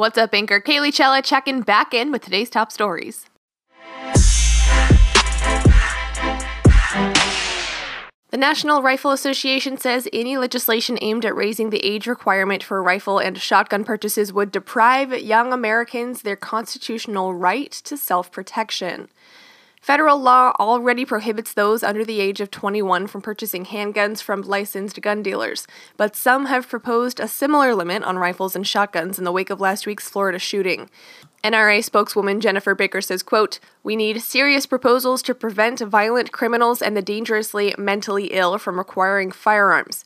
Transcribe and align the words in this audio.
What's 0.00 0.16
up, 0.16 0.32
anchor 0.32 0.62
Kaylee 0.62 0.94
Chella 0.94 1.20
checking 1.20 1.60
back 1.60 1.92
in 1.92 2.10
with 2.10 2.22
today's 2.22 2.48
top 2.48 2.72
stories. 2.72 3.26
The 8.30 8.38
National 8.38 8.80
Rifle 8.80 9.10
Association 9.10 9.76
says 9.76 10.08
any 10.10 10.38
legislation 10.38 10.96
aimed 11.02 11.26
at 11.26 11.36
raising 11.36 11.68
the 11.68 11.84
age 11.84 12.06
requirement 12.06 12.62
for 12.62 12.82
rifle 12.82 13.18
and 13.18 13.36
shotgun 13.36 13.84
purchases 13.84 14.32
would 14.32 14.50
deprive 14.50 15.12
young 15.20 15.52
Americans 15.52 16.22
their 16.22 16.34
constitutional 16.34 17.34
right 17.34 17.70
to 17.70 17.98
self 17.98 18.32
protection. 18.32 19.10
Federal 19.80 20.20
law 20.20 20.52
already 20.60 21.06
prohibits 21.06 21.54
those 21.54 21.82
under 21.82 22.04
the 22.04 22.20
age 22.20 22.42
of 22.42 22.50
21 22.50 23.06
from 23.06 23.22
purchasing 23.22 23.64
handguns 23.64 24.22
from 24.22 24.42
licensed 24.42 25.00
gun 25.00 25.22
dealers, 25.22 25.66
but 25.96 26.14
some 26.14 26.46
have 26.46 26.68
proposed 26.68 27.18
a 27.18 27.26
similar 27.26 27.74
limit 27.74 28.02
on 28.02 28.18
rifles 28.18 28.54
and 28.54 28.66
shotguns 28.66 29.18
in 29.18 29.24
the 29.24 29.32
wake 29.32 29.48
of 29.48 29.58
last 29.58 29.86
week's 29.86 30.10
Florida 30.10 30.38
shooting. 30.38 30.90
NRA 31.42 31.82
spokeswoman 31.82 32.40
Jennifer 32.40 32.74
Baker 32.74 33.00
says, 33.00 33.22
quote, 33.22 33.58
We 33.82 33.96
need 33.96 34.20
serious 34.20 34.66
proposals 34.66 35.22
to 35.22 35.34
prevent 35.34 35.80
violent 35.80 36.30
criminals 36.30 36.82
and 36.82 36.94
the 36.94 37.02
dangerously 37.02 37.74
mentally 37.78 38.26
ill 38.26 38.58
from 38.58 38.78
acquiring 38.78 39.32
firearms 39.32 40.04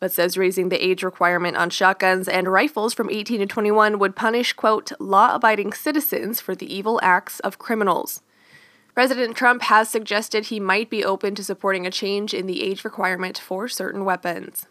but 0.00 0.10
says 0.10 0.36
raising 0.36 0.68
the 0.68 0.84
age 0.84 1.04
requirement 1.04 1.56
on 1.56 1.70
shotguns 1.70 2.26
and 2.26 2.52
rifles 2.52 2.92
from 2.92 3.08
18 3.08 3.38
to 3.38 3.46
21 3.46 4.00
would 4.00 4.16
punish, 4.16 4.52
quote, 4.52 4.90
law 4.98 5.32
abiding 5.32 5.72
citizens 5.72 6.40
for 6.40 6.56
the 6.56 6.74
evil 6.74 6.98
acts 7.04 7.38
of 7.38 7.60
criminals. 7.60 8.20
President 8.94 9.34
Trump 9.34 9.62
has 9.62 9.88
suggested 9.88 10.46
he 10.46 10.60
might 10.60 10.90
be 10.90 11.02
open 11.02 11.34
to 11.34 11.42
supporting 11.42 11.86
a 11.86 11.90
change 11.90 12.34
in 12.34 12.46
the 12.46 12.62
age 12.62 12.84
requirement 12.84 13.38
for 13.38 13.66
certain 13.66 14.04
weapons. 14.04 14.66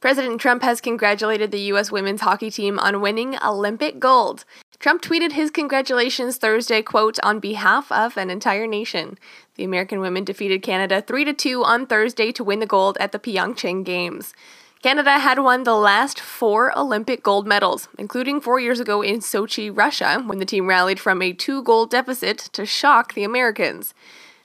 President 0.00 0.40
Trump 0.40 0.62
has 0.62 0.80
congratulated 0.80 1.50
the 1.50 1.60
U.S. 1.72 1.90
women's 1.90 2.20
hockey 2.20 2.50
team 2.50 2.78
on 2.78 3.00
winning 3.00 3.36
Olympic 3.42 3.98
gold. 3.98 4.44
Trump 4.78 5.00
tweeted 5.00 5.32
his 5.32 5.50
congratulations 5.50 6.36
Thursday, 6.36 6.82
quote, 6.82 7.18
on 7.22 7.38
behalf 7.38 7.90
of 7.90 8.16
an 8.18 8.28
entire 8.28 8.66
nation. 8.66 9.16
The 9.54 9.64
American 9.64 10.00
women 10.00 10.24
defeated 10.24 10.60
Canada 10.60 11.00
3 11.00 11.32
2 11.32 11.64
on 11.64 11.86
Thursday 11.86 12.30
to 12.32 12.44
win 12.44 12.58
the 12.58 12.66
gold 12.66 12.98
at 13.00 13.12
the 13.12 13.18
Pyeongchang 13.18 13.84
Games. 13.84 14.34
Canada 14.82 15.20
had 15.20 15.38
won 15.38 15.62
the 15.62 15.76
last 15.76 16.18
four 16.18 16.76
Olympic 16.76 17.22
gold 17.22 17.46
medals, 17.46 17.88
including 17.98 18.40
four 18.40 18.58
years 18.58 18.80
ago 18.80 19.00
in 19.00 19.20
Sochi, 19.20 19.70
Russia, 19.72 20.20
when 20.26 20.40
the 20.40 20.44
team 20.44 20.66
rallied 20.66 20.98
from 20.98 21.22
a 21.22 21.32
two 21.32 21.62
gold 21.62 21.88
deficit 21.88 22.38
to 22.52 22.66
shock 22.66 23.14
the 23.14 23.22
Americans. 23.22 23.94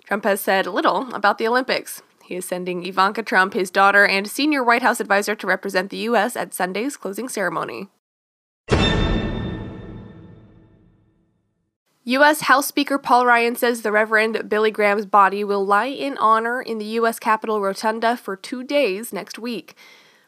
Trump 0.06 0.26
has 0.26 0.40
said 0.40 0.68
little 0.68 1.12
about 1.16 1.40
the 1.40 1.48
Olympics. 1.48 2.04
He 2.24 2.36
is 2.36 2.46
sending 2.46 2.86
Ivanka 2.86 3.24
Trump, 3.24 3.56
his 3.56 3.72
daughter, 3.72 4.06
and 4.06 4.30
senior 4.30 4.64
White 4.64 4.84
House 4.84 5.00
advisor 5.00 5.34
to 5.34 5.48
represent 5.48 5.90
the 5.90 5.98
U.S. 6.10 6.36
at 6.36 6.54
Sunday's 6.54 6.98
closing 6.98 7.30
ceremony. 7.30 7.88
U.S. 12.04 12.42
House 12.42 12.68
Speaker 12.68 13.00
Paul 13.00 13.26
Ryan 13.26 13.56
says 13.56 13.82
the 13.82 13.92
Reverend 13.92 14.48
Billy 14.48 14.70
Graham's 14.70 15.08
body 15.08 15.44
will 15.44 15.66
lie 15.66 15.88
in 15.88 16.16
honor 16.20 16.62
in 16.62 16.78
the 16.78 16.86
U.S. 16.86 17.18
Capitol 17.18 17.60
Rotunda 17.60 18.16
for 18.16 18.36
two 18.36 18.64
days 18.64 19.12
next 19.12 19.40
week. 19.40 19.76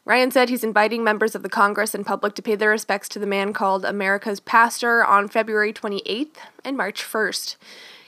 Ryan 0.04 0.30
said 0.30 0.48
he's 0.48 0.64
inviting 0.64 1.04
members 1.04 1.34
of 1.34 1.42
the 1.42 1.48
Congress 1.48 1.94
and 1.94 2.06
public 2.06 2.34
to 2.34 2.42
pay 2.42 2.54
their 2.54 2.70
respects 2.70 3.08
to 3.10 3.18
the 3.18 3.26
man 3.26 3.52
called 3.52 3.84
America's 3.84 4.40
Pastor 4.40 5.04
on 5.04 5.28
February 5.28 5.72
28th 5.72 6.36
and 6.64 6.76
March 6.76 7.02
1st. 7.02 7.56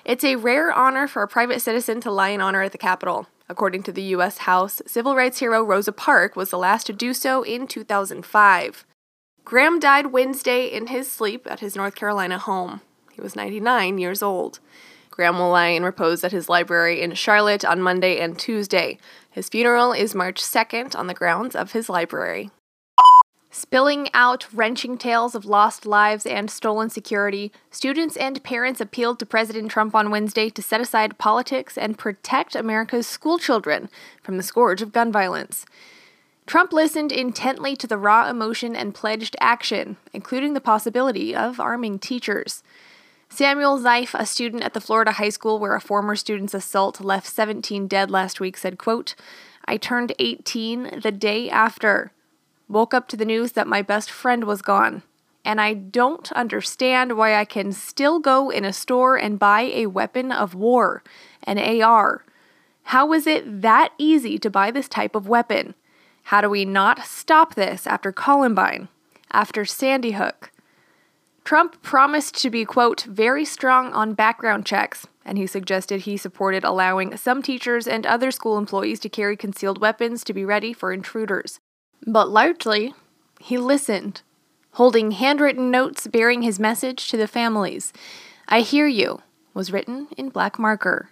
It's 0.04 0.24
a 0.24 0.36
rare 0.36 0.72
honor 0.72 1.06
for 1.06 1.22
a 1.22 1.28
private 1.28 1.60
citizen 1.60 2.00
to 2.00 2.10
lie 2.10 2.30
in 2.30 2.40
honor 2.40 2.62
at 2.62 2.72
the 2.72 2.78
Capitol. 2.78 3.28
According 3.48 3.82
to 3.84 3.92
the 3.92 4.02
U.S. 4.02 4.38
House, 4.38 4.80
civil 4.86 5.14
rights 5.14 5.38
hero 5.38 5.62
Rosa 5.62 5.92
Parks 5.92 6.34
was 6.36 6.50
the 6.50 6.58
last 6.58 6.86
to 6.86 6.92
do 6.92 7.12
so 7.12 7.42
in 7.42 7.66
2005. 7.66 8.86
Graham 9.44 9.78
died 9.78 10.06
Wednesday 10.06 10.66
in 10.66 10.86
his 10.86 11.10
sleep 11.10 11.46
at 11.50 11.60
his 11.60 11.76
North 11.76 11.94
Carolina 11.94 12.38
home. 12.38 12.80
He 13.12 13.20
was 13.20 13.36
99 13.36 13.98
years 13.98 14.22
old. 14.22 14.60
Graham 15.12 15.38
will 15.38 15.50
lie 15.50 15.68
in 15.68 15.84
repose 15.84 16.24
at 16.24 16.32
his 16.32 16.48
library 16.48 17.02
in 17.02 17.14
Charlotte 17.14 17.64
on 17.64 17.82
Monday 17.82 18.18
and 18.18 18.38
Tuesday. 18.38 18.98
His 19.30 19.50
funeral 19.50 19.92
is 19.92 20.14
March 20.14 20.42
2nd 20.42 20.96
on 20.96 21.06
the 21.06 21.14
grounds 21.14 21.54
of 21.54 21.72
his 21.72 21.88
library. 21.88 22.50
Spilling 23.50 24.08
out 24.14 24.46
wrenching 24.54 24.96
tales 24.96 25.34
of 25.34 25.44
lost 25.44 25.84
lives 25.84 26.24
and 26.24 26.50
stolen 26.50 26.88
security, 26.88 27.52
students 27.70 28.16
and 28.16 28.42
parents 28.42 28.80
appealed 28.80 29.18
to 29.18 29.26
President 29.26 29.70
Trump 29.70 29.94
on 29.94 30.10
Wednesday 30.10 30.48
to 30.48 30.62
set 30.62 30.80
aside 30.80 31.18
politics 31.18 31.76
and 31.76 31.98
protect 31.98 32.56
America's 32.56 33.06
schoolchildren 33.06 33.90
from 34.22 34.38
the 34.38 34.42
scourge 34.42 34.80
of 34.80 34.92
gun 34.92 35.12
violence. 35.12 35.66
Trump 36.46 36.72
listened 36.72 37.12
intently 37.12 37.76
to 37.76 37.86
the 37.86 37.98
raw 37.98 38.28
emotion 38.28 38.74
and 38.74 38.94
pledged 38.94 39.36
action, 39.38 39.98
including 40.14 40.54
the 40.54 40.60
possibility 40.60 41.36
of 41.36 41.60
arming 41.60 41.98
teachers. 41.98 42.62
Samuel 43.32 43.78
Zeif, 43.78 44.12
a 44.12 44.26
student 44.26 44.62
at 44.62 44.74
the 44.74 44.80
Florida 44.80 45.12
high 45.12 45.30
school 45.30 45.58
where 45.58 45.74
a 45.74 45.80
former 45.80 46.14
student's 46.16 46.52
assault 46.52 47.00
left 47.00 47.26
17 47.26 47.86
dead 47.86 48.10
last 48.10 48.40
week, 48.40 48.58
said, 48.58 48.76
quote, 48.76 49.14
I 49.64 49.78
turned 49.78 50.12
18 50.18 51.00
the 51.02 51.12
day 51.12 51.48
after. 51.48 52.12
Woke 52.68 52.92
up 52.92 53.08
to 53.08 53.16
the 53.16 53.24
news 53.24 53.52
that 53.52 53.66
my 53.66 53.80
best 53.80 54.10
friend 54.10 54.44
was 54.44 54.60
gone. 54.60 55.02
And 55.46 55.62
I 55.62 55.72
don't 55.72 56.30
understand 56.32 57.16
why 57.16 57.34
I 57.34 57.46
can 57.46 57.72
still 57.72 58.18
go 58.18 58.50
in 58.50 58.66
a 58.66 58.72
store 58.72 59.16
and 59.16 59.38
buy 59.38 59.62
a 59.62 59.86
weapon 59.86 60.30
of 60.30 60.54
war, 60.54 61.02
an 61.42 61.58
AR. 61.58 62.26
How 62.82 63.14
is 63.14 63.26
it 63.26 63.62
that 63.62 63.94
easy 63.96 64.36
to 64.40 64.50
buy 64.50 64.70
this 64.70 64.88
type 64.88 65.14
of 65.14 65.26
weapon? 65.26 65.74
How 66.24 66.42
do 66.42 66.50
we 66.50 66.66
not 66.66 67.06
stop 67.06 67.54
this 67.54 67.86
after 67.86 68.12
Columbine, 68.12 68.88
after 69.32 69.64
Sandy 69.64 70.12
Hook? 70.12 70.51
Trump 71.44 71.82
promised 71.82 72.34
to 72.42 72.50
be, 72.50 72.64
quote, 72.64 73.02
very 73.02 73.44
strong 73.44 73.92
on 73.92 74.14
background 74.14 74.64
checks, 74.64 75.06
and 75.24 75.38
he 75.38 75.46
suggested 75.46 76.02
he 76.02 76.16
supported 76.16 76.64
allowing 76.64 77.16
some 77.16 77.42
teachers 77.42 77.86
and 77.86 78.06
other 78.06 78.30
school 78.30 78.58
employees 78.58 79.00
to 79.00 79.08
carry 79.08 79.36
concealed 79.36 79.80
weapons 79.80 80.24
to 80.24 80.32
be 80.32 80.44
ready 80.44 80.72
for 80.72 80.92
intruders. 80.92 81.60
But 82.06 82.28
largely, 82.28 82.94
he 83.40 83.58
listened, 83.58 84.22
holding 84.72 85.12
handwritten 85.12 85.70
notes 85.70 86.06
bearing 86.06 86.42
his 86.42 86.58
message 86.58 87.08
to 87.08 87.16
the 87.16 87.28
families. 87.28 87.92
I 88.48 88.60
hear 88.60 88.86
you 88.86 89.22
was 89.54 89.72
written 89.72 90.08
in 90.16 90.30
black 90.30 90.58
marker. 90.58 91.10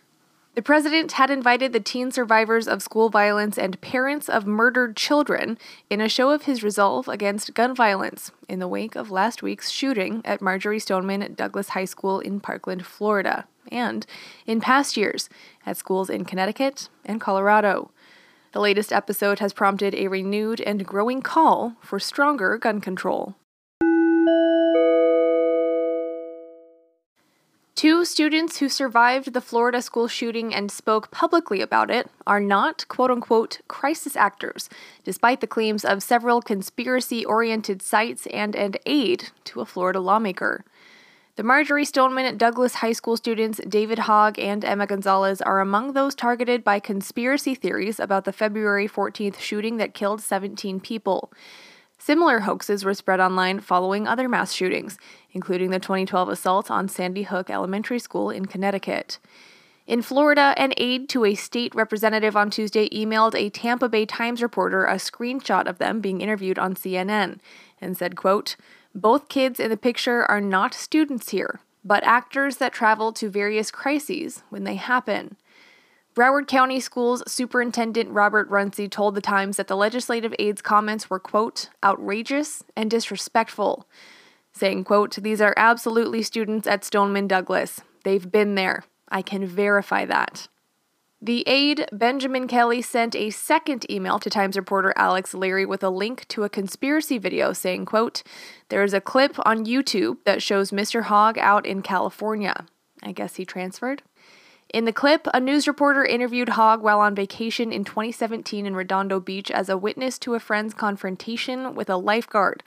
The 0.60 0.64
president 0.64 1.12
had 1.12 1.30
invited 1.30 1.72
the 1.72 1.80
teen 1.80 2.10
survivors 2.10 2.68
of 2.68 2.82
school 2.82 3.08
violence 3.08 3.56
and 3.56 3.80
parents 3.80 4.28
of 4.28 4.46
murdered 4.46 4.94
children 4.94 5.56
in 5.88 6.02
a 6.02 6.08
show 6.08 6.32
of 6.32 6.42
his 6.42 6.62
resolve 6.62 7.08
against 7.08 7.54
gun 7.54 7.74
violence 7.74 8.30
in 8.46 8.58
the 8.58 8.68
wake 8.68 8.94
of 8.94 9.10
last 9.10 9.42
week's 9.42 9.70
shooting 9.70 10.20
at 10.22 10.42
Marjory 10.42 10.78
Stoneman 10.78 11.32
Douglas 11.32 11.70
High 11.70 11.86
School 11.86 12.20
in 12.20 12.40
Parkland, 12.40 12.84
Florida, 12.84 13.46
and 13.72 14.04
in 14.46 14.60
past 14.60 14.98
years 14.98 15.30
at 15.64 15.78
schools 15.78 16.10
in 16.10 16.26
Connecticut 16.26 16.90
and 17.06 17.22
Colorado. 17.22 17.90
The 18.52 18.60
latest 18.60 18.92
episode 18.92 19.38
has 19.38 19.54
prompted 19.54 19.94
a 19.94 20.08
renewed 20.08 20.60
and 20.60 20.84
growing 20.84 21.22
call 21.22 21.76
for 21.80 21.98
stronger 21.98 22.58
gun 22.58 22.82
control. 22.82 23.34
Two 27.80 28.04
students 28.04 28.58
who 28.58 28.68
survived 28.68 29.32
the 29.32 29.40
Florida 29.40 29.80
school 29.80 30.06
shooting 30.06 30.54
and 30.54 30.70
spoke 30.70 31.10
publicly 31.10 31.62
about 31.62 31.90
it 31.90 32.10
are 32.26 32.38
not 32.38 32.86
quote 32.88 33.10
unquote 33.10 33.62
crisis 33.68 34.16
actors, 34.16 34.68
despite 35.02 35.40
the 35.40 35.46
claims 35.46 35.82
of 35.82 36.02
several 36.02 36.42
conspiracy 36.42 37.24
oriented 37.24 37.80
sites 37.80 38.26
and 38.26 38.54
an 38.54 38.74
aide 38.84 39.30
to 39.44 39.62
a 39.62 39.64
Florida 39.64 39.98
lawmaker. 39.98 40.62
The 41.36 41.42
Marjory 41.42 41.86
Stoneman 41.86 42.36
Douglas 42.36 42.74
High 42.74 42.92
School 42.92 43.16
students 43.16 43.58
David 43.66 44.00
Hogg 44.00 44.38
and 44.38 44.62
Emma 44.62 44.86
Gonzalez 44.86 45.40
are 45.40 45.60
among 45.60 45.94
those 45.94 46.14
targeted 46.14 46.62
by 46.62 46.80
conspiracy 46.80 47.54
theories 47.54 47.98
about 47.98 48.26
the 48.26 48.32
February 48.34 48.90
14th 48.90 49.38
shooting 49.38 49.78
that 49.78 49.94
killed 49.94 50.20
17 50.20 50.80
people. 50.80 51.32
Similar 52.00 52.40
hoaxes 52.40 52.82
were 52.82 52.94
spread 52.94 53.20
online 53.20 53.60
following 53.60 54.08
other 54.08 54.26
mass 54.26 54.54
shootings, 54.54 54.96
including 55.32 55.68
the 55.68 55.78
2012 55.78 56.30
assault 56.30 56.70
on 56.70 56.88
Sandy 56.88 57.24
Hook 57.24 57.50
Elementary 57.50 57.98
School 57.98 58.30
in 58.30 58.46
Connecticut. 58.46 59.18
In 59.86 60.00
Florida, 60.00 60.54
an 60.56 60.72
aide 60.78 61.10
to 61.10 61.26
a 61.26 61.34
state 61.34 61.74
representative 61.74 62.38
on 62.38 62.48
Tuesday 62.48 62.88
emailed 62.88 63.34
a 63.34 63.50
Tampa 63.50 63.86
Bay 63.86 64.06
Times 64.06 64.40
reporter 64.40 64.86
a 64.86 64.94
screenshot 64.94 65.66
of 65.66 65.76
them 65.76 66.00
being 66.00 66.22
interviewed 66.22 66.58
on 66.58 66.74
CNN 66.74 67.38
and 67.82 67.98
said, 67.98 68.16
quote, 68.16 68.56
"Both 68.94 69.28
kids 69.28 69.60
in 69.60 69.68
the 69.68 69.76
picture 69.76 70.24
are 70.24 70.40
not 70.40 70.72
students 70.72 71.28
here, 71.28 71.60
but 71.84 72.02
actors 72.04 72.56
that 72.56 72.72
travel 72.72 73.12
to 73.12 73.28
various 73.28 73.70
crises 73.70 74.42
when 74.48 74.64
they 74.64 74.76
happen." 74.76 75.36
Broward 76.14 76.48
County 76.48 76.80
Schools 76.80 77.22
Superintendent 77.30 78.10
Robert 78.10 78.48
Runcie 78.50 78.88
told 78.88 79.14
the 79.14 79.20
Times 79.20 79.56
that 79.56 79.68
the 79.68 79.76
legislative 79.76 80.34
aide's 80.40 80.60
comments 80.60 81.08
were, 81.08 81.20
quote, 81.20 81.68
outrageous 81.84 82.64
and 82.76 82.90
disrespectful, 82.90 83.86
saying, 84.52 84.84
quote, 84.84 85.14
these 85.16 85.40
are 85.40 85.54
absolutely 85.56 86.22
students 86.22 86.66
at 86.66 86.84
Stoneman 86.84 87.28
Douglas. 87.28 87.82
They've 88.02 88.30
been 88.30 88.56
there. 88.56 88.84
I 89.08 89.22
can 89.22 89.46
verify 89.46 90.04
that. 90.04 90.48
The 91.22 91.46
aide, 91.46 91.86
Benjamin 91.92 92.48
Kelly, 92.48 92.82
sent 92.82 93.14
a 93.14 93.30
second 93.30 93.88
email 93.90 94.18
to 94.18 94.30
Times 94.30 94.56
reporter 94.56 94.92
Alex 94.96 95.32
Leary 95.34 95.66
with 95.66 95.84
a 95.84 95.90
link 95.90 96.26
to 96.28 96.44
a 96.44 96.48
conspiracy 96.48 97.18
video 97.18 97.52
saying, 97.52 97.84
quote, 97.84 98.22
There 98.68 98.82
is 98.82 98.94
a 98.94 99.02
clip 99.02 99.36
on 99.46 99.66
YouTube 99.66 100.16
that 100.24 100.42
shows 100.42 100.70
Mr. 100.70 101.02
Hogg 101.02 101.38
out 101.38 101.66
in 101.66 101.82
California. 101.82 102.66
I 103.02 103.12
guess 103.12 103.36
he 103.36 103.44
transferred. 103.44 104.02
In 104.72 104.84
the 104.84 104.92
clip, 104.92 105.26
a 105.34 105.40
news 105.40 105.66
reporter 105.66 106.04
interviewed 106.04 106.50
Hogg 106.50 106.80
while 106.80 107.00
on 107.00 107.12
vacation 107.12 107.72
in 107.72 107.82
2017 107.84 108.66
in 108.66 108.76
Redondo 108.76 109.18
Beach 109.18 109.50
as 109.50 109.68
a 109.68 109.76
witness 109.76 110.16
to 110.20 110.34
a 110.34 110.40
friend's 110.40 110.74
confrontation 110.74 111.74
with 111.74 111.90
a 111.90 111.96
lifeguard. 111.96 112.62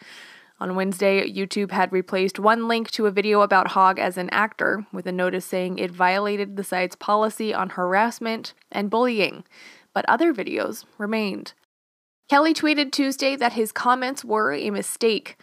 On 0.60 0.76
Wednesday, 0.76 1.26
YouTube 1.32 1.72
had 1.72 1.94
replaced 1.94 2.40
one 2.40 2.68
link 2.68 2.92
to 2.92 3.06
a 3.06 3.12
video 3.12 3.40
about 3.40 3.70
Hogg 3.70 4.00
as 4.00 4.18
an 4.18 4.30
actor 4.32 4.86
with 4.92 5.08
a 5.08 5.14
notice 5.14 5.46
saying 5.46 5.78
it 5.78 5.92
violated 5.92 6.58
the 6.58 6.64
site's 6.66 6.98
policy 6.98 7.54
on 7.54 7.70
harassment 7.70 8.54
and 8.70 8.90
bullying, 8.90 9.46
but 9.94 10.04
other 10.10 10.34
videos 10.34 10.84
remained. 10.98 11.54
Kelly 12.30 12.54
tweeted 12.54 12.92
Tuesday 12.92 13.38
that 13.38 13.54
his 13.54 13.72
comments 13.72 14.26
were 14.26 14.52
a 14.52 14.72
mistake. 14.72 15.38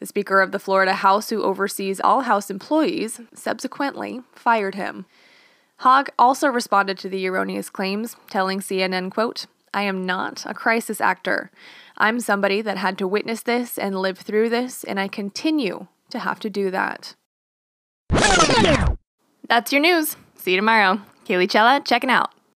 The 0.00 0.06
Speaker 0.06 0.40
of 0.40 0.50
the 0.50 0.58
Florida 0.58 0.94
House, 0.94 1.30
who 1.30 1.44
oversees 1.44 2.00
all 2.00 2.22
House 2.22 2.50
employees, 2.50 3.20
subsequently 3.32 4.22
fired 4.34 4.74
him. 4.74 5.06
Hogg 5.80 6.10
also 6.18 6.48
responded 6.48 6.98
to 6.98 7.08
the 7.08 7.26
erroneous 7.26 7.70
claims, 7.70 8.14
telling 8.28 8.60
CNN, 8.60 9.10
quote, 9.10 9.46
I 9.72 9.84
am 9.84 10.04
not 10.04 10.44
a 10.44 10.52
crisis 10.52 11.00
actor. 11.00 11.50
I'm 11.96 12.20
somebody 12.20 12.60
that 12.60 12.76
had 12.76 12.98
to 12.98 13.08
witness 13.08 13.42
this 13.42 13.78
and 13.78 13.98
live 13.98 14.18
through 14.18 14.50
this, 14.50 14.84
and 14.84 15.00
I 15.00 15.08
continue 15.08 15.86
to 16.10 16.18
have 16.18 16.38
to 16.40 16.50
do 16.50 16.70
that. 16.70 17.14
That's 19.48 19.72
your 19.72 19.80
news. 19.80 20.16
See 20.34 20.50
you 20.50 20.58
tomorrow. 20.58 21.00
Kaylee 21.26 21.50
Chella 21.50 21.80
checking 21.82 22.10
out. 22.10 22.30